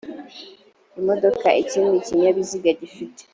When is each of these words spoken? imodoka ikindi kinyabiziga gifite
imodoka 0.99 1.47
ikindi 1.61 1.95
kinyabiziga 2.05 2.69
gifite 2.81 3.21